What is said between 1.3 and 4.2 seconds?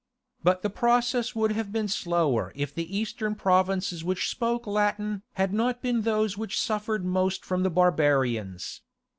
would have been slower if the Eastern provinces